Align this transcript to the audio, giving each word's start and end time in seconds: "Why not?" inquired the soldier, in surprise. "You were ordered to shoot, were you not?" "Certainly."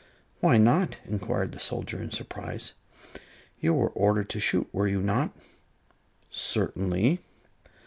"Why 0.39 0.57
not?" 0.57 0.97
inquired 1.07 1.51
the 1.51 1.59
soldier, 1.59 2.01
in 2.01 2.09
surprise. 2.09 2.73
"You 3.59 3.75
were 3.75 3.91
ordered 3.91 4.31
to 4.31 4.39
shoot, 4.39 4.67
were 4.73 4.87
you 4.87 4.99
not?" 4.99 5.29
"Certainly." 6.31 7.19